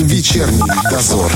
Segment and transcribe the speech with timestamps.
[0.00, 1.32] Вечерний дозор.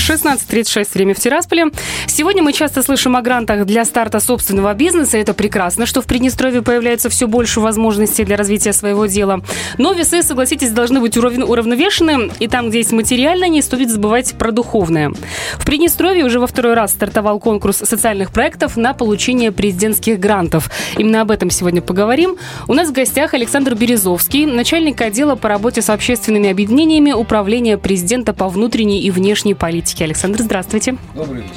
[0.00, 1.66] 16.36 время в Тирасполе.
[2.06, 5.18] Сегодня мы часто слышим о грантах для старта собственного бизнеса.
[5.18, 9.42] Это прекрасно, что в Приднестровье появляется все больше возможностей для развития своего дела.
[9.78, 12.30] Но весы, согласитесь, должны быть уравновешены.
[12.40, 15.12] И там, где есть материальное, не стоит забывать про духовное.
[15.58, 20.70] В Приднестровье уже во второй раз стартовал конкурс социальных проектов на получение президентских грантов.
[20.96, 22.36] Именно об этом сегодня поговорим.
[22.68, 28.32] У нас в гостях Александр Березовский, начальник отдела по работе с общественными объединениями Управления президента
[28.32, 30.02] по внутренней и внешней политике политики.
[30.02, 30.96] Александр, здравствуйте.
[31.14, 31.54] Добрый вечер.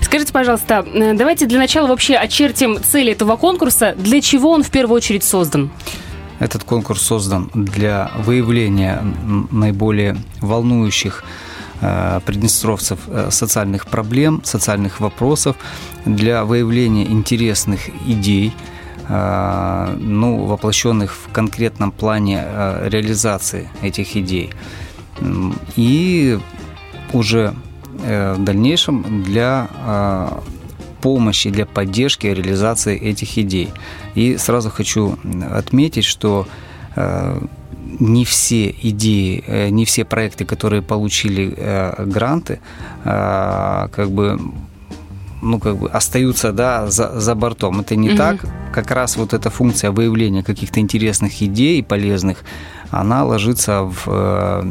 [0.00, 3.94] Скажите, пожалуйста, э, давайте для начала вообще очертим цели этого конкурса.
[3.96, 5.70] Для чего он в первую очередь создан?
[6.38, 9.02] Этот конкурс создан для выявления
[9.50, 11.24] наиболее волнующих
[11.80, 15.56] э, приднестровцев э, социальных проблем, социальных вопросов,
[16.04, 18.52] для выявления интересных идей,
[19.08, 22.44] ну, воплощенных в конкретном плане
[22.86, 24.50] реализации этих идей.
[25.76, 26.40] И
[27.12, 27.54] уже
[28.02, 30.28] э, в дальнейшем для э,
[31.00, 33.70] помощи, для поддержки реализации этих идей.
[34.14, 35.18] И сразу хочу
[35.52, 36.46] отметить, что
[36.96, 37.40] э,
[38.00, 41.56] не все идеи, не все проекты, которые получили
[42.04, 42.58] гранты,
[43.04, 44.40] как бы
[45.40, 47.80] ну, как бы остаются да, за, за бортом.
[47.80, 48.16] Это не угу.
[48.16, 48.44] так.
[48.72, 52.44] Как раз вот эта функция выявления каких-то интересных идей полезных,
[52.90, 54.66] она ложится в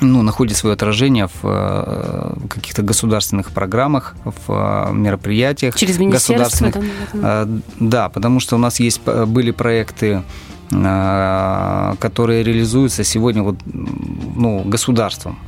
[0.00, 6.74] ну, находит свое отражение в э, каких-то государственных программах, в э, мероприятиях Через государственных.
[6.74, 7.46] Там, э,
[7.80, 10.22] да, потому что у нас есть были проекты
[10.70, 15.38] которые реализуются сегодня вот, ну, государством.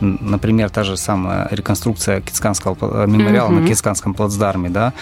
[0.00, 3.60] Например, та же самая реконструкция Китсканского мемориала угу.
[3.60, 4.92] на Китсканском плацдарме, да,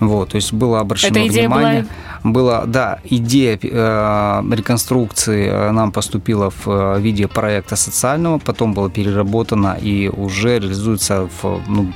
[0.00, 1.86] вот, то есть было обращено Эта идея внимание.
[2.24, 2.32] Была...
[2.32, 8.88] Была, да, идея э, реконструкции э, нам поступила в э, виде проекта социального, потом была
[8.88, 11.92] переработана и уже реализуется в ну,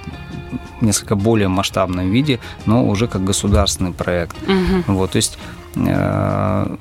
[0.83, 4.37] несколько более масштабном виде, но уже как государственный проект.
[4.43, 4.93] Угу.
[4.95, 5.39] Вот, то есть
[5.77, 6.77] э,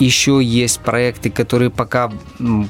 [0.00, 2.10] еще есть проекты, которые пока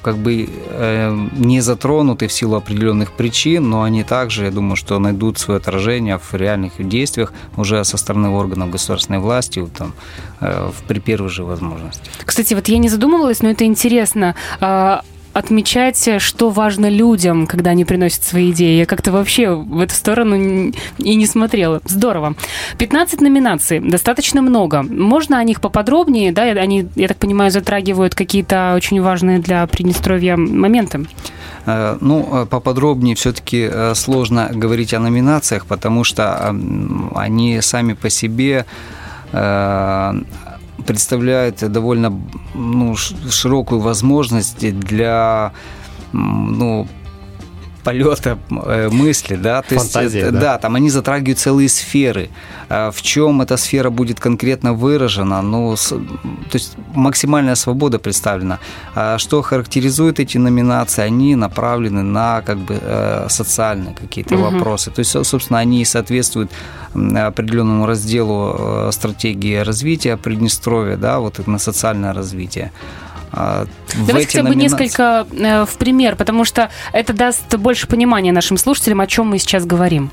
[0.02, 4.98] как бы э, не затронуты в силу определенных причин, но они также, я думаю, что
[4.98, 9.92] найдут свое отражение в реальных действиях уже со стороны органов государственной власти вот, там,
[10.40, 12.10] э, при первой же возможности.
[12.24, 14.34] Кстати, вот я не задумывалась, но это интересно.
[15.32, 18.78] Отмечать, что важно людям, когда они приносят свои идеи.
[18.78, 21.80] Я как-то вообще в эту сторону и не смотрела.
[21.84, 22.34] Здорово.
[22.78, 24.82] 15 номинаций, достаточно много.
[24.82, 26.32] Можно о них поподробнее?
[26.32, 31.06] Да, они, я так понимаю, затрагивают какие-то очень важные для Приднестровья моменты.
[31.66, 36.54] Э, ну, э, поподробнее все-таки э, сложно говорить о номинациях, потому что
[37.14, 38.66] они сами по себе
[40.86, 42.18] представляет довольно
[42.54, 45.52] ну, широкую возможность для
[46.12, 46.88] ну,
[47.82, 50.40] полета э, мысли, да, то Фантазия, есть, да.
[50.40, 52.30] да, там они затрагивают целые сферы.
[52.68, 58.58] А в чем эта сфера будет конкретно выражена, ну, с, то есть максимальная свобода представлена.
[58.94, 61.02] А что характеризует эти номинации?
[61.02, 64.50] Они направлены на как бы э, социальные какие-то угу.
[64.50, 64.90] вопросы.
[64.90, 66.50] То есть, собственно, они соответствуют
[66.94, 72.72] определенному разделу э, стратегии развития Приднестровья, да, вот на социальное развитие.
[73.32, 73.66] А,
[74.06, 74.84] Давайте хотя бы номинации...
[74.84, 79.38] несколько э, в пример, потому что это даст больше понимания нашим слушателям, о чем мы
[79.38, 80.10] сейчас говорим.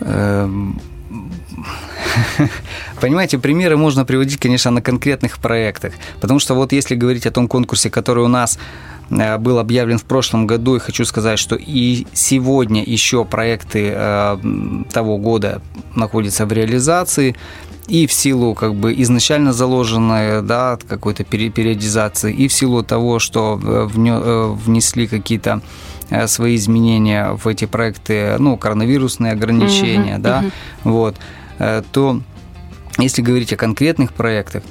[0.00, 0.80] Эм,
[3.00, 5.94] понимаете, примеры можно приводить, конечно, на конкретных проектах.
[6.20, 8.58] Потому что вот если говорить о том конкурсе, который у нас
[9.10, 14.38] э, был объявлен в прошлом году, и хочу сказать, что и сегодня еще проекты э,
[14.92, 15.62] того года
[15.94, 17.36] находятся в реализации
[17.88, 23.58] и в силу как бы изначально заложенной да, какой-то периодизации, и в силу того, что
[23.62, 25.62] э, э, внесли какие-то
[26.10, 30.52] э, свои изменения в эти проекты, ну, коронавирусные ограничения, uh-huh, да, uh-huh.
[30.84, 31.16] вот,
[31.92, 32.20] то
[32.98, 34.62] если говорить о конкретных проектах,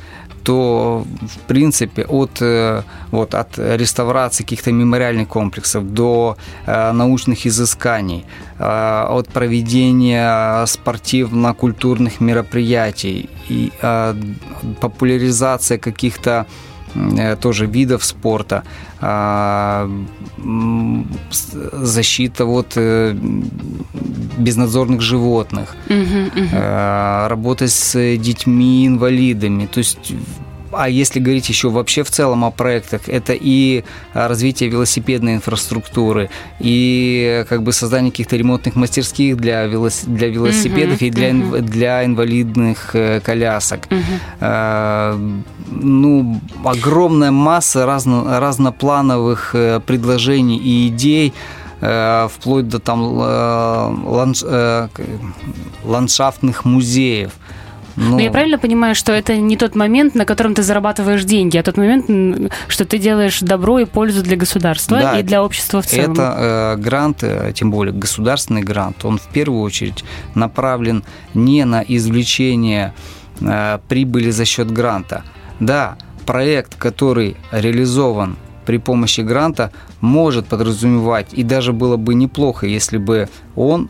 [0.47, 8.23] то, в принципе, от, э, вот, от реставрации каких-то мемориальных комплексов до э, научных изысканий,
[8.59, 13.71] э, от проведения спортивно-культурных мероприятий и
[14.79, 16.45] популяризация каких-то
[17.41, 18.63] тоже видов спорта,
[18.99, 19.89] а,
[21.73, 23.15] защита вот э,
[24.37, 26.55] безнадзорных животных, угу, угу.
[27.27, 29.67] работа с детьми-инвалидами.
[29.67, 30.13] То есть
[30.71, 36.29] а если говорить еще вообще в целом о проектах, это и развитие велосипедной инфраструктуры,
[36.59, 40.03] и как бы создание каких-то ремонтных мастерских для, велос...
[40.05, 41.61] для велосипедов uh-huh, и для, uh-huh.
[41.61, 43.87] для инвалидных э, колясок.
[43.87, 45.43] Uh-huh.
[45.69, 48.39] Ну, огромная масса разно...
[48.39, 51.33] разноплановых э, предложений и идей,
[51.79, 54.43] вплоть до там ландш...
[55.83, 57.33] ландшафтных музеев–
[57.97, 58.11] но...
[58.11, 61.63] Но я правильно понимаю, что это не тот момент, на котором ты зарабатываешь деньги, а
[61.63, 65.87] тот момент, что ты делаешь добро и пользу для государства да, и для общества в
[65.87, 66.13] целом?
[66.13, 70.05] Это э, грант, э, тем более государственный грант, он в первую очередь
[70.35, 71.03] направлен
[71.33, 72.93] не на извлечение
[73.41, 75.23] э, прибыли за счет гранта.
[75.59, 79.71] Да, проект, который реализован при помощи гранта,
[80.01, 83.89] может подразумевать, и даже было бы неплохо, если бы он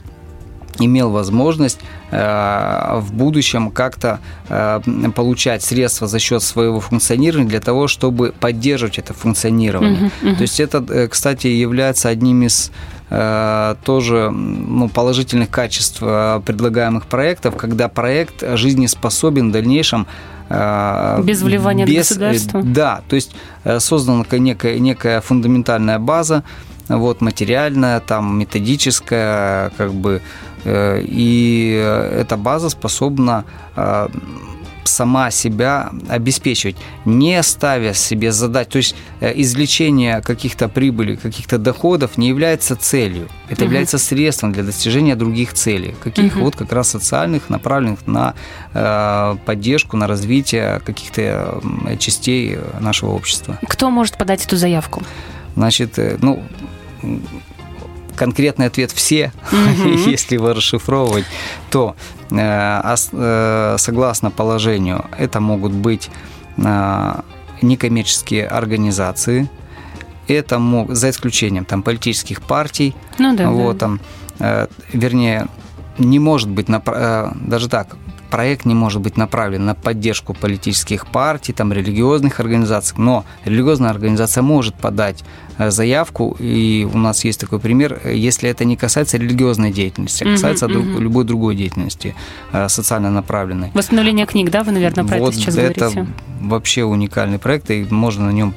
[0.80, 1.80] имел возможность
[2.12, 4.20] э, в будущем как-то
[4.50, 4.80] э,
[5.16, 10.12] получать средства за счет своего функционирования для того, чтобы поддерживать это функционирование.
[10.22, 10.36] Uh-huh, uh-huh.
[10.36, 12.72] То есть это, э, кстати, является одним из
[13.10, 20.08] тоже ну, положительных качеств предлагаемых проектов, когда проект жизнеспособен в дальнейшем
[20.50, 22.62] без вливания без, государства.
[22.64, 23.36] Да, то есть
[23.80, 26.44] создана некая, некая фундаментальная база,
[26.88, 30.22] вот, материальная, там, методическая, как бы,
[30.68, 31.72] Э, и
[32.14, 33.46] эта база способна
[33.76, 34.08] э,
[34.88, 36.76] сама себя обеспечивать,
[37.06, 38.68] не ставя себе задач.
[38.68, 43.28] То есть э, извлечение каких-то прибыли, каких-то доходов не является целью.
[43.50, 43.66] Это угу.
[43.66, 45.96] является средством для достижения других целей.
[46.04, 46.46] Каких угу.
[46.46, 48.34] вот как раз социальных, направленных на
[49.46, 51.62] поддержку, на развитие каких-то
[52.00, 53.58] частей нашего общества.
[53.68, 55.04] Кто может подать эту заявку?
[55.56, 56.44] Значит, ну,
[58.18, 60.10] конкретный ответ все, mm-hmm.
[60.10, 61.26] если его расшифровывать,
[61.70, 61.96] то
[62.32, 66.10] э, э, согласно положению это могут быть
[66.58, 67.22] э,
[67.62, 69.50] некоммерческие организации,
[70.28, 73.80] это мог, за исключением там политических партий, ну, да, вот да.
[73.80, 74.00] там,
[74.92, 75.48] вернее,
[75.98, 77.96] не может быть даже так
[78.30, 84.42] проект не может быть направлен на поддержку политических партий, там, религиозных организаций, но религиозная организация
[84.42, 85.24] может подать
[85.58, 90.32] э, заявку, и у нас есть такой пример, если это не касается религиозной деятельности, а
[90.32, 91.00] касается угу, друг, угу.
[91.00, 92.16] любой другой деятельности,
[92.52, 93.72] э, социально направленной.
[93.74, 96.08] Восстановление книг, да, вы, наверное, про вот это сейчас это говорите?
[96.42, 98.54] вообще уникальный проект, и можно на нем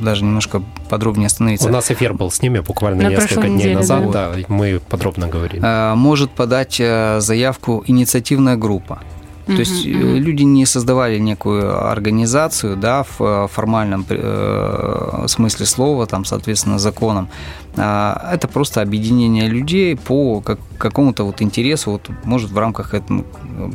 [0.00, 1.68] даже немножко подробнее остановиться.
[1.68, 4.32] У нас эфир был с ними буквально на несколько дней неделе, назад, да.
[4.32, 5.62] да, мы подробно говорили.
[5.62, 9.00] Э, может подать заявку инициативная группа.
[9.46, 16.06] То есть uh люди не создавали некую организацию, да, в э, формальном э, смысле слова,
[16.06, 17.28] там, соответственно, законом.
[17.76, 23.24] А это просто объединение людей по как, какому-то вот интересу, вот, может, в рамках этого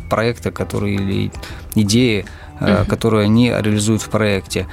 [0.10, 1.32] проекта, который или
[1.76, 2.26] идеи,
[2.60, 4.68] uh которую они реализуют в проекте.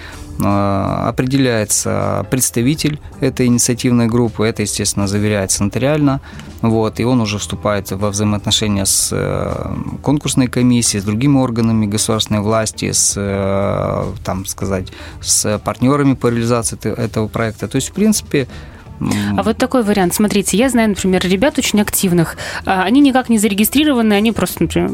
[0.44, 6.20] А, определяется представитель этой инициативной группы, это, естественно, заверяется нотариально,
[6.62, 12.40] вот, и он уже вступает во взаимоотношения с э, конкурсной комиссией, с другими органами государственной
[12.40, 14.88] власти, с, э, там сказать,
[15.20, 17.68] с партнерами по реализации этого проекта.
[17.68, 18.48] То есть, в принципе,
[19.36, 20.14] а вот такой вариант.
[20.14, 22.36] Смотрите, я знаю, например, ребят очень активных.
[22.66, 24.90] А, они никак не зарегистрированы, они просто, например,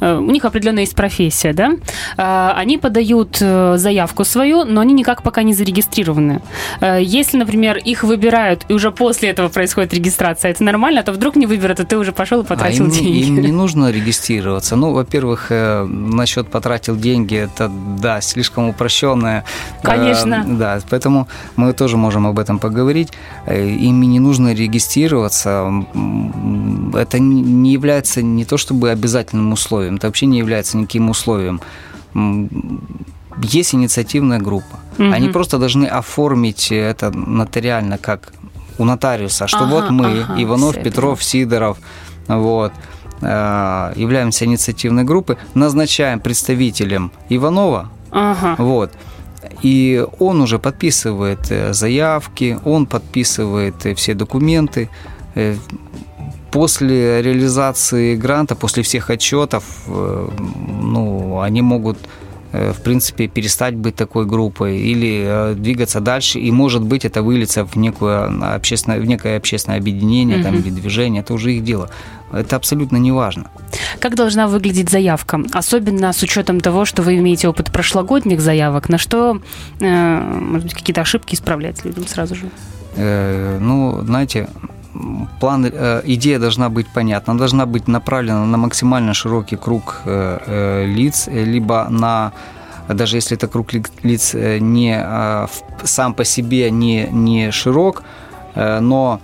[0.00, 1.72] э, у них определенная есть профессия, да?
[2.16, 6.42] А, они подают э, заявку свою, но они никак пока не зарегистрированы.
[6.80, 11.36] Э, если, например, их выбирают, и уже после этого происходит регистрация, это нормально, то вдруг
[11.36, 13.26] не выберут, а ты уже пошел и потратил а им, деньги.
[13.26, 14.76] Им не нужно регистрироваться.
[14.76, 19.44] Ну, во-первых, насчет потратил деньги, это, да, слишком упрощенное.
[19.82, 20.44] Конечно.
[20.46, 23.12] Да, поэтому мы тоже можем об этом поговорить.
[23.44, 25.70] Э, ими не нужно регистрироваться.
[26.94, 31.60] Это не является не то чтобы обязательным условием, это вообще не является никаким условием.
[33.42, 34.78] Есть инициативная группа.
[34.98, 35.12] Угу.
[35.12, 38.32] Они просто должны оформить это нотариально, как
[38.78, 41.78] у нотариуса, что ага, вот мы, ага, Иванов, Петров, Сидоров,
[42.28, 42.72] вот,
[43.20, 48.56] э, являемся инициативной группой, назначаем представителем Иванова, ага.
[48.58, 48.92] вот,
[49.62, 54.88] и он уже подписывает э, заявки, он подписывает э, все документы.
[55.34, 55.56] Э,
[56.50, 61.98] после реализации гранта, после всех отчетов, ну, они могут
[62.52, 67.76] в принципе, перестать быть такой группой или двигаться дальше, и, может быть, это выльется в,
[67.76, 70.42] некое общественное, в некое общественное объединение mm-hmm.
[70.42, 71.90] там, или движение, это уже их дело.
[72.32, 73.50] Это абсолютно не важно.
[74.00, 75.40] Как должна выглядеть заявка?
[75.52, 79.40] Особенно с учетом того, что вы имеете опыт прошлогодних заявок, на что,
[79.80, 82.50] э, может быть, какие-то ошибки исправлять людям сразу же?
[82.96, 84.48] Э, ну, знаете,
[85.40, 91.28] план, э, идея должна быть понятна, она должна быть направлена на максимально широкий круг лиц,
[91.28, 92.32] либо на
[92.88, 93.72] даже если это круг
[94.04, 95.48] лиц не
[95.84, 98.02] сам по себе не, не широк,
[98.54, 99.20] но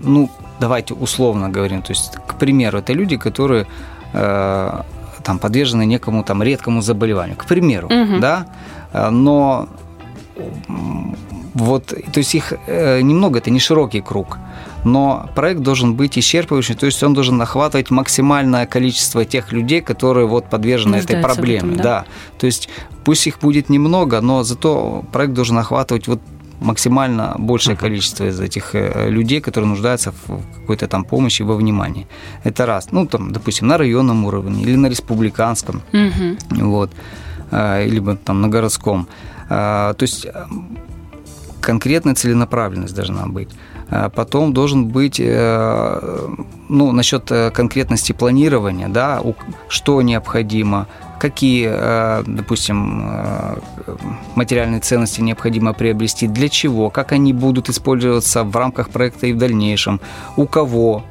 [0.00, 3.66] ну, давайте условно говорим, то есть, к примеру, это люди, которые
[4.12, 8.20] там подвержены некому там редкому заболеванию, к примеру, угу.
[8.20, 8.46] да,
[9.10, 9.68] но
[11.54, 14.38] вот, то есть их э, немного, это не широкий круг,
[14.84, 20.26] но проект должен быть исчерпывающий, то есть он должен охватывать максимальное количество тех людей, которые
[20.26, 21.58] вот подвержены этой проблеме.
[21.58, 21.82] Этом, да?
[21.82, 22.04] да,
[22.38, 22.68] то есть
[23.04, 26.20] пусть их будет немного, но зато проект должен охватывать вот
[26.60, 32.06] максимально большее количество из этих э, людей, которые нуждаются в какой-то там помощи, во внимании.
[32.44, 32.88] Это раз.
[32.90, 35.82] Ну, там, допустим, на районном уровне или на республиканском.
[35.92, 36.64] Угу.
[36.66, 36.90] Вот.
[37.50, 39.06] А, либо там на городском.
[39.48, 40.26] А, то есть
[41.60, 43.48] конкретная целенаправленность должна быть.
[43.90, 46.28] А потом должен быть, э,
[46.68, 49.22] ну, насчет э, конкретности планирования, да,
[49.68, 50.86] что необходимо,
[51.18, 53.10] какие, э, допустим,
[54.34, 59.38] материальные ценности необходимо приобрести, для чего, как они будут использоваться в рамках проекта и в
[59.38, 60.00] дальнейшем,
[60.36, 61.02] у кого,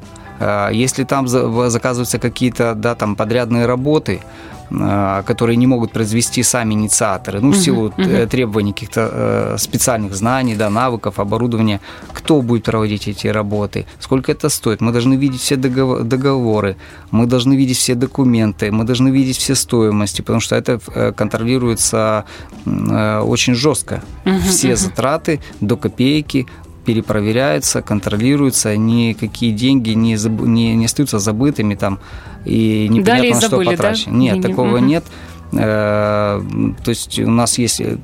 [0.71, 4.21] если там заказываются какие-то да, там, подрядные работы,
[4.69, 8.27] которые не могут произвести сами инициаторы, ну, в силу uh-huh.
[8.27, 11.79] требований каких-то э, специальных знаний, да, навыков, оборудования,
[12.13, 14.81] кто будет проводить эти работы, сколько это стоит.
[14.81, 16.75] Мы должны видеть все договоры,
[17.11, 20.79] мы должны видеть все документы, мы должны видеть все стоимости, потому что это
[21.15, 22.25] контролируется
[22.65, 24.01] очень жестко.
[24.49, 26.45] Все затраты до копейки
[26.87, 30.39] перепроверяются, контролируются, никакие деньги не, заб...
[30.39, 31.99] не, не остаются забытыми там
[32.45, 34.13] и непонятно Далее на забыли, что потрачено.
[34.13, 34.17] Да?
[34.19, 34.85] Нет, не, такого угу.
[34.85, 35.03] нет.
[35.51, 36.41] Э,
[36.83, 37.97] то есть у нас есть э,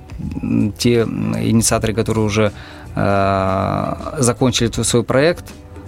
[0.78, 2.52] те инициаторы, которые уже
[2.94, 5.46] э, закончили свой проект,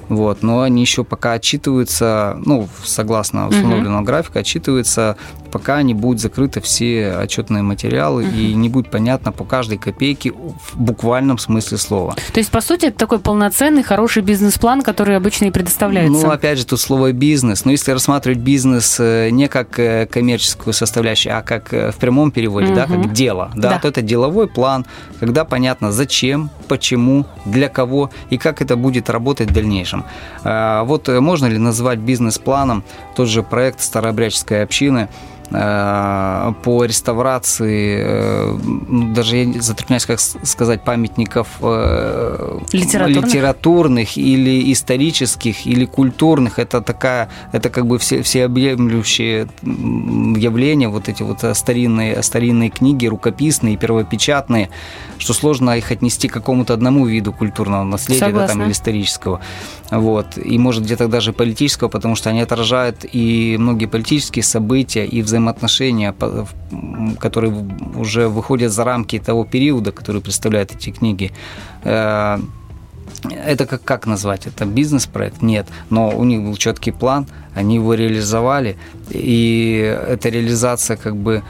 [0.10, 4.06] вот, но они еще пока отчитываются, ну, согласно установленного угу.
[4.06, 5.18] графика, отчитываются
[5.56, 8.36] пока не будут закрыты все отчетные материалы угу.
[8.36, 12.14] и не будет понятно по каждой копейке в буквальном смысле слова.
[12.34, 16.26] То есть, по сути, это такой полноценный, хороший бизнес-план, который обычно и предоставляется.
[16.26, 17.64] Ну, опять же, тут слово «бизнес».
[17.64, 22.32] Но если рассматривать бизнес э, не как э, коммерческую составляющую, а как э, в прямом
[22.32, 22.76] переводе, угу.
[22.76, 24.86] да, как дело, да, да, то это деловой план,
[25.22, 29.95] когда понятно, зачем, почему, для кого и как это будет работать в дальнейшем.
[30.44, 32.84] Вот можно ли назвать бизнес-планом
[33.16, 40.84] тот же проект Старообрядческой общины– Э, по реставрации, э, ну, даже я затрудняюсь, как сказать,
[40.84, 46.60] памятников э, литературных, литературных или исторических, или культурных.
[46.60, 53.78] Это такая, это как бы все, всеобъемлющее явление, вот эти вот старинные, старинные книги, рукописные,
[53.78, 54.70] первопечатные,
[55.18, 59.42] что сложно их отнести к какому-то одному виду культурного наследия да, там, или исторического.
[59.92, 60.38] Вот.
[60.38, 66.13] И может где-то даже политического, потому что они отражают и многие политические события, и взаимоотношения,
[67.20, 67.54] которые
[67.96, 71.32] уже выходят за рамки того периода, который представляют эти книги.
[71.84, 72.39] Э,
[73.48, 74.48] это как, как назвать?
[74.48, 75.42] Это бизнес-проект?
[75.42, 75.68] Нет.
[75.89, 78.75] Но у них был четкий план, они его реализовали,
[79.10, 81.44] и эта реализация как бы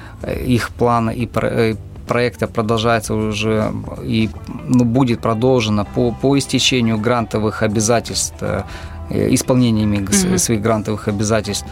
[0.47, 1.75] их плана и э,
[2.07, 3.71] проекта продолжается уже
[4.03, 4.29] и
[4.67, 8.63] ну, будет продолжена по, по истечению грантовых обязательств, э,
[9.09, 10.37] исполнениями mm-hmm.
[10.37, 11.65] своих грантовых обязательств.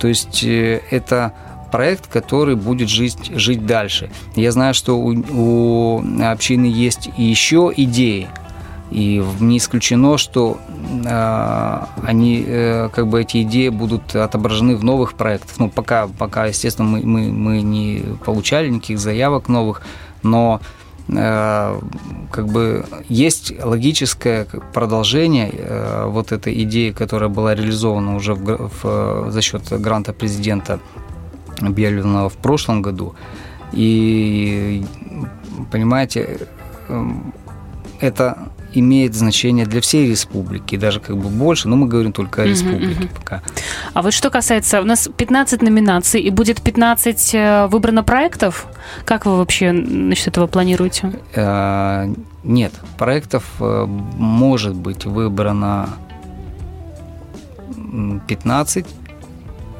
[0.00, 1.32] То есть это
[1.72, 4.10] проект, который будет жить, жить дальше.
[4.36, 8.28] Я знаю, что у, у общины есть еще идеи,
[8.92, 10.58] и не исключено, что
[11.04, 15.52] э, они, э, как бы эти идеи будут отображены в новых проектах.
[15.58, 19.80] Ну, пока, пока естественно, мы, мы, мы не получали никаких заявок новых,
[20.22, 20.60] но
[21.08, 21.80] э,
[22.30, 29.30] как бы есть логическое продолжение э, вот этой идеи, которая была реализована уже в, в,
[29.30, 30.80] за счет гранта президента
[31.60, 33.14] объявленного в прошлом году.
[33.72, 34.84] И
[35.70, 36.38] понимаете,
[36.88, 37.10] э,
[38.00, 42.46] это имеет значение для всей республики, даже как бы больше, но мы говорим только о
[42.46, 43.42] республике uh-huh, пока.
[43.92, 48.66] А вот что касается, у нас 15 номинаций, и будет 15 э, выбрано проектов.
[49.04, 51.12] Как вы вообще насчет этого планируете?
[51.34, 52.12] Э,
[52.44, 55.88] нет, проектов э, может быть выбрано
[58.26, 58.86] 15,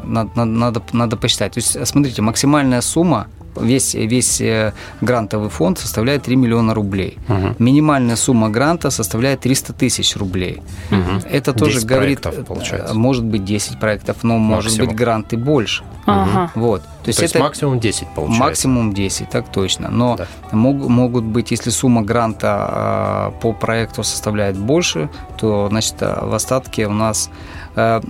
[0.04, 1.52] надо, надо, надо посчитать.
[1.52, 3.28] То есть, смотрите, максимальная сумма
[3.60, 7.18] весь, весь э, грантовый фонд составляет 3 миллиона рублей.
[7.28, 7.56] Угу.
[7.58, 10.62] Минимальная сумма гранта составляет 300 тысяч рублей.
[10.90, 11.28] Угу.
[11.30, 12.94] Это тоже говорит, проектов, получается.
[12.94, 14.54] может быть 10 проектов, но Максимум.
[14.54, 15.84] может быть гранты больше.
[16.06, 16.50] Ага.
[16.54, 16.82] Вот.
[16.82, 18.44] То есть, То есть это максимум 10 получается?
[18.44, 19.88] Максимум 10, так точно.
[19.88, 20.26] Но да.
[20.52, 26.34] мог, могут быть, если сумма гранта э, по проекту составляет больше, то, значит, э, в
[26.34, 27.30] остатке у нас...
[27.76, 28.00] Э,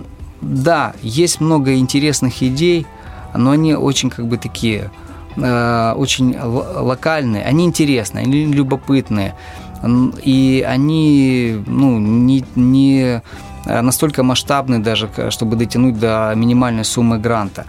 [0.43, 2.87] да, есть много интересных идей,
[3.35, 4.91] но они очень как бы такие,
[5.37, 9.35] э, очень локальные, они интересные, они любопытные,
[10.23, 13.23] и они ну, не, не
[13.65, 17.65] настолько масштабны даже, чтобы дотянуть до минимальной суммы гранта.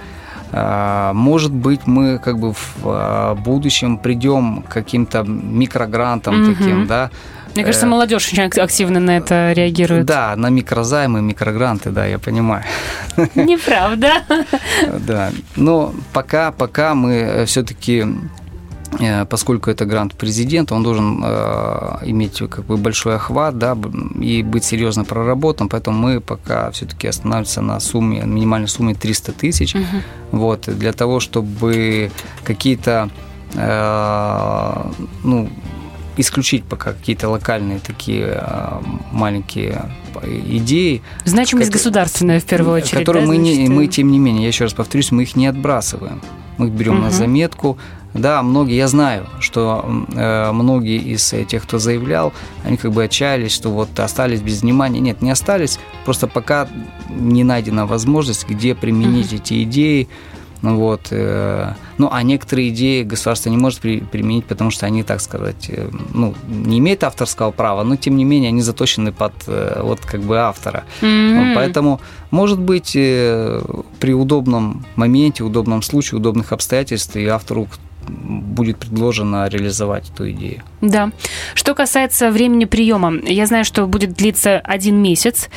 [0.55, 6.53] А, может быть, мы как бы в а, будущем придем к каким-то микрогрантам угу.
[6.53, 7.09] таким, да,
[7.55, 10.05] мне кажется, э, молодежь очень активно на это реагирует.
[10.05, 12.63] Да, на микрозаймы, микрогранты, да, я понимаю.
[13.35, 14.23] Неправда.
[14.99, 18.05] Да, но пока, пока мы э, все-таки
[19.29, 23.77] поскольку это грант президента, он должен э, иметь как бы большой охват, да,
[24.19, 29.75] и быть серьезно проработан, поэтому мы пока все-таки останавливаемся на сумме, минимальной сумме 300 тысяч,
[29.75, 29.85] угу.
[30.31, 32.11] вот, для того, чтобы
[32.43, 33.09] какие-то,
[33.53, 34.91] э,
[35.23, 35.49] ну,
[36.17, 38.81] исключить пока какие-то локальные такие э,
[39.11, 39.91] маленькие
[40.47, 41.01] идеи.
[41.25, 42.99] Значимость как, государственная в первую очередь.
[42.99, 45.47] Которые да, мы, не, мы, тем не менее, я еще раз повторюсь, мы их не
[45.47, 46.21] отбрасываем.
[46.57, 47.03] Мы их берем угу.
[47.03, 47.77] на заметку,
[48.13, 53.51] да, многие, я знаю, что э, многие из тех, кто заявлял, они как бы отчаялись,
[53.51, 54.99] что вот остались без внимания.
[54.99, 56.67] Нет, не остались, просто пока
[57.09, 59.37] не найдена возможность, где применить mm-hmm.
[59.37, 60.07] эти идеи.
[60.61, 65.19] Вот, э, ну, а некоторые идеи государство не может при, применить, потому что они, так
[65.19, 69.81] сказать, э, ну, не имеют авторского права, но тем не менее они заточены под э,
[69.83, 70.85] вот как бы автора.
[71.01, 71.55] Mm-hmm.
[71.55, 71.99] Поэтому,
[72.31, 77.67] может быть, при удобном моменте, удобном случае, удобных обстоятельствах и автору
[78.07, 80.61] будет предложено реализовать эту идею.
[80.81, 81.11] Да.
[81.53, 85.49] Что касается времени приема, я знаю, что будет длиться один месяц.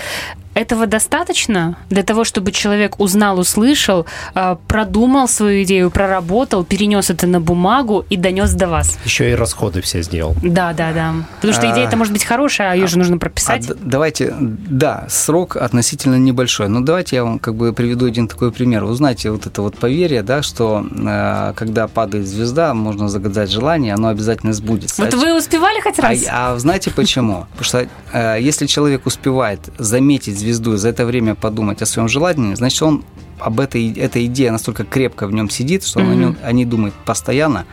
[0.56, 7.26] Этого достаточно для того, чтобы человек узнал, услышал, а, продумал свою идею, проработал, перенес это
[7.26, 8.98] на бумагу и донес до вас.
[9.04, 10.34] Еще и расходы все сделал.
[10.42, 11.14] Да, да, да.
[11.36, 13.68] Потому что идея это может быть хорошая, а ее же нужно прописать.
[13.68, 16.68] А, давайте, да, срок относительно небольшой.
[16.68, 18.86] Но давайте я вам как бы приведу один такой пример.
[18.86, 23.92] Вы знаете, вот это вот поверье, да, что э, когда падает звезда, можно загадать желание,
[23.92, 25.02] оно обязательно сбудется.
[25.04, 26.24] Вот вы успевали хоть раз?
[26.30, 27.46] А, а знаете почему?
[27.50, 32.08] Потому что э, если человек успевает заметить звезду и за это время подумать о своем
[32.08, 33.04] желании, значит, он
[33.40, 36.12] об этой, эта идея настолько крепко в нем сидит, что он mm-hmm.
[36.12, 37.66] о, нем, о ней думает постоянно.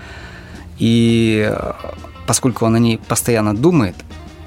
[0.79, 1.73] И э,
[2.25, 3.95] поскольку он о ней постоянно думает,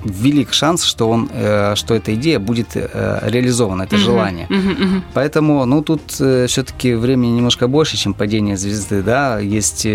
[0.04, 3.98] велик шанс, что, он, э, что эта идея будет э, реализована, это mm-hmm.
[3.98, 4.46] желание.
[4.50, 5.02] Mm-hmm, mm-hmm.
[5.14, 9.86] Поэтому, ну, тут все-таки времени немножко больше, чем падение звезды, да, есть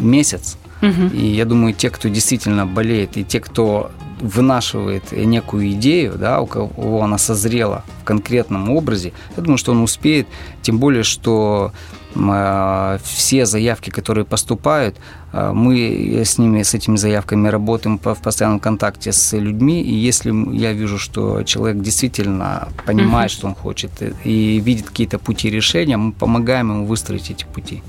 [0.00, 0.58] месяц.
[0.80, 1.16] Mm-hmm.
[1.16, 6.46] И я думаю, те, кто действительно болеет, и те, кто вынашивает некую идею, да, у
[6.46, 10.26] кого она созрела в конкретном образе, я думаю, что он успеет,
[10.62, 11.72] тем более, что
[12.14, 14.96] а, все заявки, которые поступают,
[15.32, 20.32] а, мы с ними, с этими заявками работаем в постоянном контакте с людьми, и если
[20.56, 23.34] я вижу, что человек действительно понимает, uh-huh.
[23.34, 23.90] что он хочет,
[24.24, 27.82] и видит какие-то пути решения, мы помогаем ему выстроить эти пути.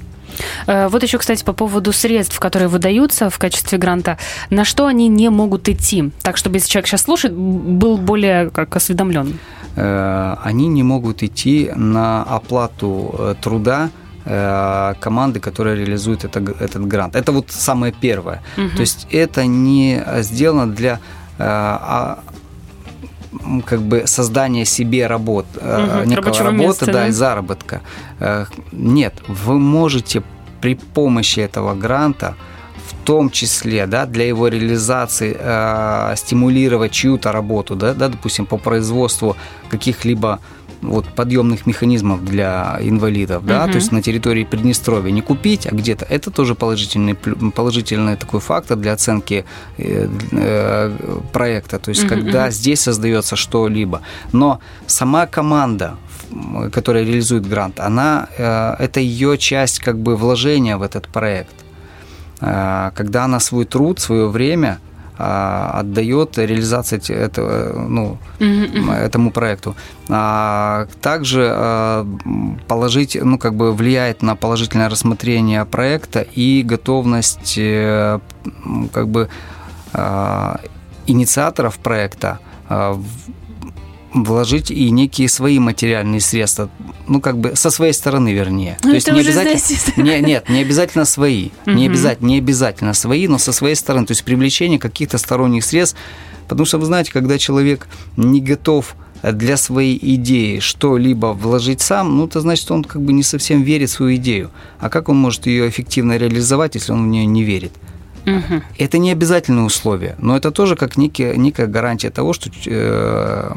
[0.68, 4.18] Э, вот еще, кстати, по поводу средств, которые выдаются в качестве гранта,
[4.50, 6.12] на что они не могут идти?
[6.22, 9.40] Так, чтобы если человек сейчас слушает, был более как осведомлен.
[9.76, 13.90] Э, они не могут идти на оплату э, труда
[15.00, 17.16] команды, которая реализует это, этот грант.
[17.16, 18.44] Это вот самое первое.
[18.58, 18.76] Угу.
[18.76, 21.00] То есть это не сделано для
[21.40, 22.20] а,
[23.66, 27.82] как бы создания себе работ, угу, некого работы, места, да, да, и заработка.
[28.20, 30.24] Э, нет, вы можете
[30.62, 32.36] при помощи этого гранта
[32.88, 38.58] в том числе да, для его реализации э, стимулировать чью-то работу, да, да, допустим, по
[38.58, 39.36] производству
[39.70, 40.40] каких-либо
[40.82, 43.72] вот подъемных механизмов для инвалидов, да, угу.
[43.72, 48.78] то есть на территории Приднестровья не купить, а где-то это тоже положительный положительный такой фактор
[48.78, 49.46] для оценки
[49.78, 52.52] э, э, проекта, то есть угу, когда угу.
[52.52, 55.96] здесь создается что-либо, но сама команда
[56.74, 61.56] которая реализует грант, она э, это ее часть как бы вложения в этот проект.
[62.40, 64.78] Когда она свой труд, свое время
[65.18, 69.76] отдает реализации этого, ну, этому проекту.
[70.10, 72.08] А также а,
[72.68, 78.20] положить, ну, как бы влияет на положительное рассмотрение проекта и готовность э,
[78.94, 79.30] как бы
[79.94, 80.60] а,
[81.08, 82.40] инициаторов проекта
[84.24, 86.70] вложить и некие свои материальные средства,
[87.08, 88.78] ну, как бы со своей стороны, вернее.
[88.84, 89.58] Ну, То есть не обязательно...
[89.98, 91.50] Не, нет, не обязательно свои.
[91.66, 94.06] Не, обязательно, не обязательно свои, но со своей стороны.
[94.06, 95.98] То есть привлечение каких-то сторонних средств.
[96.48, 102.28] Потому что, вы знаете, когда человек не готов для своей идеи что-либо вложить сам, ну,
[102.28, 104.52] это значит, он как бы не совсем верит в свою идею.
[104.80, 107.72] А как он может ее эффективно реализовать, если он в нее не верит?
[108.28, 108.62] Угу.
[108.78, 113.52] Это не обязательное условие, но это тоже как некие, некая гарантия того, что э,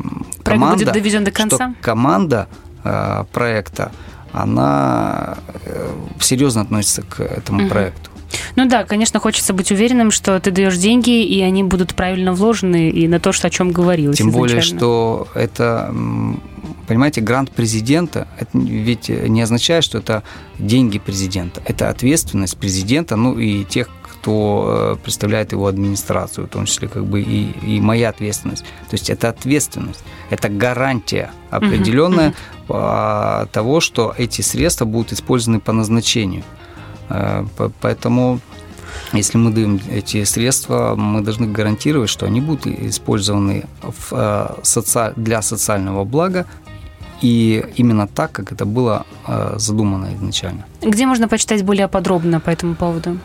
[0.45, 1.57] команда, будет доведен до конца.
[1.57, 2.49] Что команда
[2.85, 3.91] э, проекта
[4.33, 5.39] она
[6.21, 7.71] серьезно относится к этому угу.
[7.71, 8.11] проекту.
[8.57, 12.91] Ну да, конечно, хочется быть уверенным, что ты даешь деньги, и они будут правильно вложены
[12.91, 14.19] и на то, что о чем говорилось.
[14.19, 15.93] Тем более, что это,
[16.87, 20.23] понимаете, грант президента, это ведь не означает, что это
[20.59, 21.61] деньги президента.
[21.67, 23.89] Это ответственность президента, ну и тех,
[24.21, 28.65] кто э, представляет его администрацию, в том числе как бы и, и моя ответственность.
[28.91, 32.35] То есть это ответственность, это гарантия определенная
[32.69, 36.43] uh-huh, того, что эти средства будут использованы по назначению.
[37.09, 37.47] Э,
[37.81, 38.41] поэтому
[39.15, 45.43] если мы даем эти средства, мы должны гарантировать, что они будут использованы в, э, для
[45.43, 46.45] социального блага
[47.23, 49.05] и именно так, как это было
[49.57, 50.65] задумано изначально.
[50.81, 53.19] Где можно почитать более подробно по этому поводу?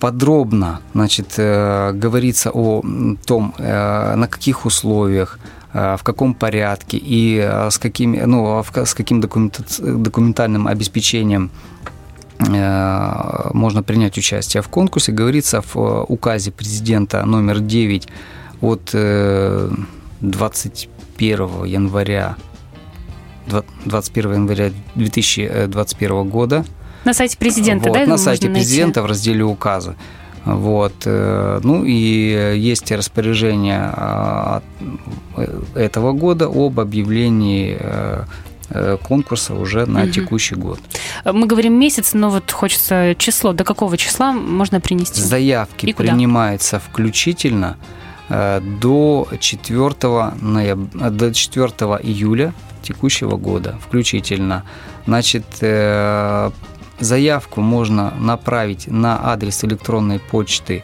[0.00, 2.82] Подробно, значит, говорится о
[3.26, 5.38] том, на каких условиях,
[5.72, 11.50] в каком порядке и с каким, ну, с каким документальным обеспечением
[12.38, 15.12] Э, можно принять участие в конкурсе.
[15.12, 18.08] Говорится в э, указе президента номер 9
[18.60, 18.94] от
[20.20, 22.36] 21 э, января
[23.84, 26.64] 21 января 2021 года.
[27.06, 28.06] На сайте президента, вот, да?
[28.06, 29.00] На сайте президента найти?
[29.00, 29.96] в разделе указа.
[30.44, 30.94] Вот.
[31.06, 33.92] Ну и есть распоряжение
[35.74, 37.78] этого года об объявлении
[38.68, 40.10] Э, конкурса уже на угу.
[40.10, 40.80] текущий год.
[41.24, 43.52] Мы говорим месяц, но вот хочется число.
[43.52, 45.20] До какого числа можно принести?
[45.20, 47.76] Заявки принимаются включительно
[48.28, 51.66] э, до 4, ноября, до 4
[52.02, 54.64] июля текущего года включительно.
[55.06, 56.50] Значит, э,
[57.00, 60.82] заявку можно направить на адрес электронной почты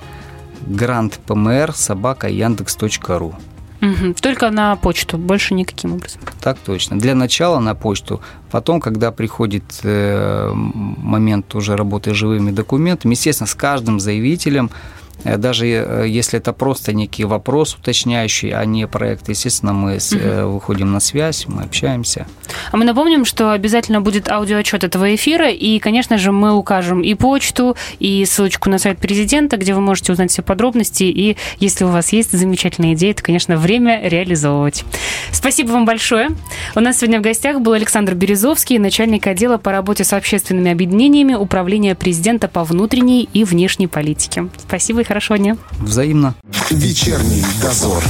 [0.66, 3.34] grantpmr собака яндекс.ру.
[3.82, 4.14] Угу.
[4.20, 6.20] Только на почту, больше никаким образом.
[6.40, 6.98] Так точно.
[7.00, 8.20] Для начала на почту.
[8.50, 14.70] Потом, когда приходит э, момент уже работы с живыми документами, естественно, с каждым заявителем
[15.24, 20.54] даже э, если это просто некий вопрос уточняющий, а не проект, естественно, мы угу.
[20.54, 22.26] выходим на связь, мы общаемся.
[22.70, 27.14] А мы напомним, что обязательно будет аудиоотчет этого эфира, и, конечно же, мы укажем и
[27.14, 31.88] почту, и ссылочку на сайт президента, где вы можете узнать все подробности, и если у
[31.88, 34.84] вас есть замечательная идея, то, конечно, время реализовывать.
[35.30, 36.30] Спасибо вам большое.
[36.74, 41.34] У нас сегодня в гостях был Александр Березовский, начальник отдела по работе с общественными объединениями
[41.34, 44.48] Управления президента по внутренней и внешней политике.
[44.58, 45.58] Спасибо и хорошего дня.
[45.78, 46.34] Взаимно.
[46.70, 48.02] Вечерний дозор.